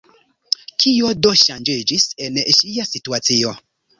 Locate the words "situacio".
2.95-3.55